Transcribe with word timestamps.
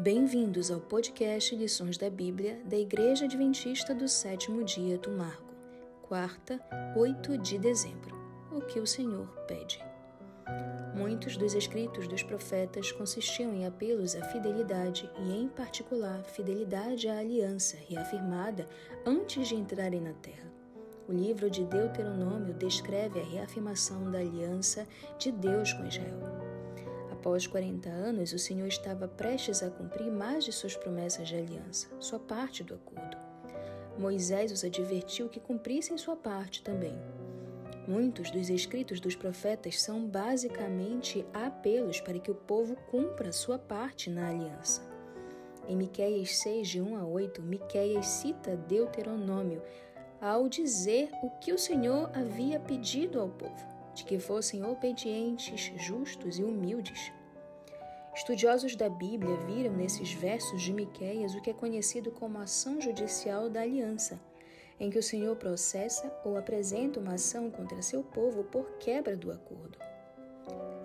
Bem-vindos 0.00 0.70
ao 0.70 0.78
podcast 0.78 1.56
Lições 1.56 1.98
da 1.98 2.08
Bíblia 2.08 2.60
da 2.64 2.76
Igreja 2.76 3.24
Adventista 3.24 3.92
do 3.92 4.06
Sétimo 4.06 4.62
Dia 4.62 4.96
do 4.96 5.10
Marco, 5.10 5.52
quarta, 6.02 6.60
8 6.96 7.36
de 7.38 7.58
dezembro. 7.58 8.16
O 8.52 8.60
que 8.60 8.78
o 8.78 8.86
Senhor 8.86 9.26
pede. 9.48 9.84
Muitos 10.94 11.36
dos 11.36 11.52
escritos 11.52 12.06
dos 12.06 12.22
profetas 12.22 12.92
consistiam 12.92 13.52
em 13.52 13.66
apelos 13.66 14.14
à 14.14 14.24
fidelidade 14.26 15.10
e, 15.18 15.32
em 15.32 15.48
particular, 15.48 16.22
fidelidade 16.22 17.08
à 17.08 17.18
aliança 17.18 17.76
reafirmada 17.88 18.68
antes 19.04 19.48
de 19.48 19.56
entrarem 19.56 20.00
na 20.00 20.12
terra. 20.12 20.48
O 21.08 21.12
livro 21.12 21.50
de 21.50 21.64
Deuteronômio 21.64 22.54
descreve 22.54 23.18
a 23.18 23.24
reafirmação 23.24 24.12
da 24.12 24.18
aliança 24.18 24.86
de 25.18 25.32
Deus 25.32 25.72
com 25.72 25.84
Israel. 25.86 26.37
Após 27.18 27.48
40 27.48 27.88
anos, 27.88 28.32
o 28.32 28.38
Senhor 28.38 28.68
estava 28.68 29.08
prestes 29.08 29.60
a 29.60 29.68
cumprir 29.68 30.08
mais 30.08 30.44
de 30.44 30.52
suas 30.52 30.76
promessas 30.76 31.26
de 31.26 31.34
aliança, 31.34 31.88
sua 31.98 32.20
parte 32.20 32.62
do 32.62 32.74
acordo. 32.74 33.16
Moisés 33.98 34.52
os 34.52 34.62
advertiu 34.62 35.28
que 35.28 35.40
cumprissem 35.40 35.98
sua 35.98 36.14
parte 36.14 36.62
também. 36.62 36.96
Muitos 37.88 38.30
dos 38.30 38.48
escritos 38.48 39.00
dos 39.00 39.16
profetas 39.16 39.82
são 39.82 40.06
basicamente 40.06 41.26
apelos 41.34 42.00
para 42.00 42.20
que 42.20 42.30
o 42.30 42.36
povo 42.36 42.76
cumpra 42.88 43.32
sua 43.32 43.58
parte 43.58 44.08
na 44.08 44.28
aliança. 44.28 44.88
Em 45.66 45.74
Miqueias 45.74 46.38
6, 46.38 46.68
de 46.68 46.80
1 46.80 46.98
a 46.98 47.04
8, 47.04 47.42
Miqueias 47.42 48.06
cita 48.06 48.56
Deuteronômio 48.56 49.60
ao 50.20 50.48
dizer 50.48 51.10
o 51.20 51.30
que 51.40 51.52
o 51.52 51.58
Senhor 51.58 52.12
havia 52.14 52.60
pedido 52.60 53.20
ao 53.20 53.28
povo 53.28 53.77
de 53.98 54.04
que 54.04 54.18
fossem 54.18 54.64
obedientes, 54.64 55.72
justos 55.76 56.38
e 56.38 56.44
humildes. 56.44 57.12
Estudiosos 58.14 58.76
da 58.76 58.88
Bíblia 58.88 59.36
viram 59.38 59.72
nesses 59.72 60.12
versos 60.12 60.62
de 60.62 60.72
Miqueias 60.72 61.34
o 61.34 61.40
que 61.40 61.50
é 61.50 61.52
conhecido 61.52 62.12
como 62.12 62.38
ação 62.38 62.80
judicial 62.80 63.50
da 63.50 63.62
aliança, 63.62 64.20
em 64.78 64.88
que 64.88 64.98
o 64.98 65.02
Senhor 65.02 65.34
processa 65.36 66.12
ou 66.24 66.36
apresenta 66.36 67.00
uma 67.00 67.14
ação 67.14 67.50
contra 67.50 67.82
seu 67.82 68.04
povo 68.04 68.44
por 68.44 68.78
quebra 68.78 69.16
do 69.16 69.32
acordo. 69.32 69.78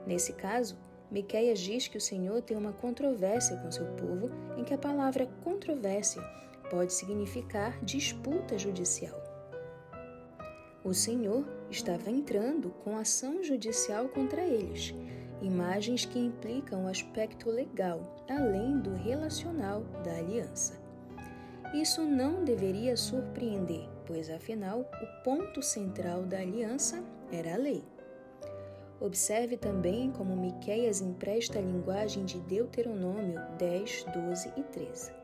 Nesse 0.08 0.34
caso, 0.34 0.76
Miqueias 1.12 1.60
diz 1.60 1.88
que 1.88 1.98
o 1.98 2.02
Senhor 2.02 2.42
tem 2.42 2.58
uma 2.58 2.74
controvérsia 2.74 3.58
com 3.58 3.72
seu 3.72 3.86
povo, 3.94 4.32
em 4.58 4.64
que 4.64 4.74
a 4.74 4.78
palavra 4.78 5.28
controvérsia 5.44 6.22
pode 6.72 6.92
significar 6.92 7.80
disputa 7.86 8.58
judicial. 8.58 9.33
O 10.84 10.94
Senhor 10.94 11.48
estava 11.72 12.10
entrando 12.10 12.70
com 12.84 12.98
ação 12.98 13.42
judicial 13.42 14.10
contra 14.10 14.44
eles, 14.44 14.94
imagens 15.42 16.04
que 16.04 16.20
implicam 16.20 16.84
o 16.84 16.88
aspecto 16.90 17.50
legal, 17.50 18.26
além 18.30 18.80
do 18.80 18.94
relacional 18.94 19.82
da 20.04 20.12
aliança. 20.12 20.78
Isso 21.74 22.04
não 22.04 22.44
deveria 22.44 22.98
surpreender, 22.98 23.88
pois 24.06 24.30
afinal 24.30 24.82
o 24.82 25.24
ponto 25.24 25.62
central 25.62 26.24
da 26.24 26.40
aliança 26.40 27.02
era 27.32 27.54
a 27.54 27.58
lei. 27.58 27.84
Observe 29.00 29.56
também 29.56 30.12
como 30.12 30.36
Miqueias 30.36 31.00
empresta 31.00 31.60
a 31.60 31.62
linguagem 31.62 32.26
de 32.26 32.40
Deuteronômio 32.42 33.40
10, 33.58 34.06
12 34.14 34.54
e 34.58 34.64
13. 34.64 35.23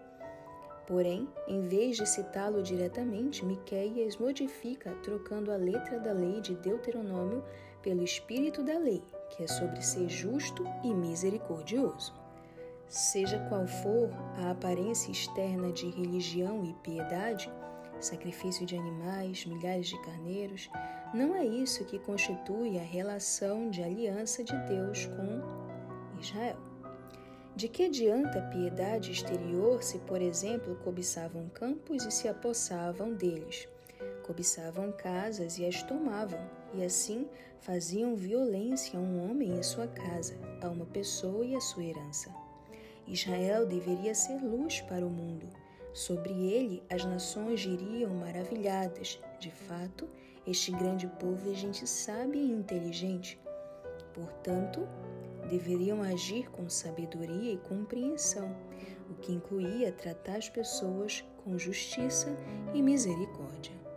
Porém, 0.90 1.30
em 1.48 1.62
vez 1.62 1.98
de 1.98 2.10
citá-lo 2.10 2.64
diretamente, 2.64 3.46
Miqueias 3.46 4.18
modifica 4.18 4.90
trocando 5.04 5.52
a 5.52 5.56
letra 5.56 6.00
da 6.00 6.12
lei 6.12 6.42
de 6.42 6.56
Deuteronômio 6.56 7.44
pelo 7.84 8.04
espírito 8.04 8.64
da 8.64 8.76
lei, 8.76 9.04
que 9.30 9.44
é 9.44 9.48
sobre 9.48 9.84
ser 9.84 10.10
justo 10.10 10.66
e 10.84 10.92
misericordioso. 10.92 12.12
Seja 12.88 13.38
qual 13.50 13.68
for 13.68 14.10
a 14.40 14.50
aparência 14.50 15.12
externa 15.12 15.72
de 15.72 15.88
religião 15.92 16.66
e 16.66 16.74
piedade, 16.82 17.54
sacrifício 18.00 18.66
de 18.66 18.76
animais, 18.76 19.46
milhares 19.46 19.90
de 19.90 20.02
carneiros, 20.02 20.72
não 21.14 21.36
é 21.36 21.46
isso 21.46 21.86
que 21.86 22.00
constitui 22.00 22.80
a 22.80 22.84
relação 22.84 23.70
de 23.70 23.84
aliança 23.84 24.44
de 24.44 24.58
Deus 24.66 25.06
com 25.06 26.20
Israel. 26.20 26.69
De 27.56 27.68
que 27.68 27.86
adianta 27.86 28.42
piedade 28.54 29.12
exterior 29.12 29.84
se, 29.84 30.00
por 30.00 30.22
exemplo, 30.22 30.76
cobiçavam 30.78 31.50
campos 31.50 32.06
e 32.06 32.12
se 32.12 32.28
apossavam 32.28 33.14
deles? 33.14 33.68
Cobiçavam 34.24 34.92
casas 34.92 35.58
e 35.58 35.66
as 35.66 35.84
tomavam, 35.84 36.40
e 36.74 36.84
assim 36.84 37.28
faziam 37.60 38.16
violência 38.16 38.98
a 38.98 39.02
um 39.02 39.30
homem 39.30 39.60
e 39.60 39.64
sua 39.64 39.88
casa, 39.88 40.36
a 40.62 40.70
uma 40.70 40.86
pessoa 40.86 41.46
e 41.46 41.56
a 41.56 41.62
sua 41.62 41.84
herança. 41.84 42.34
Israel 43.08 43.66
deveria 43.66 44.14
ser 44.14 44.40
luz 44.42 44.82
para 44.82 45.06
o 45.06 45.10
mundo. 45.10 45.50
Sobre 45.94 46.32
ele 46.32 46.84
as 46.90 47.04
nações 47.04 47.66
iriam 47.66 48.14
maravilhadas. 48.14 49.20
De 49.40 49.50
fato, 49.50 50.08
este 50.46 50.72
grande 50.72 51.08
povo 51.20 51.52
é 51.52 51.56
gente 51.56 51.88
sábia 51.88 52.40
e 52.40 52.52
inteligente. 52.52 53.40
Portanto, 54.14 54.88
deveriam 55.48 56.02
agir 56.02 56.50
com 56.50 56.70
sabedoria 56.70 57.54
e 57.54 57.58
compreensão, 57.58 58.56
o 59.10 59.16
que 59.16 59.32
incluía 59.32 59.92
tratar 59.92 60.38
as 60.38 60.50
pessoas 60.50 61.24
com 61.44 61.58
justiça 61.58 62.36
e 62.74 62.82
misericórdia. 62.82 63.89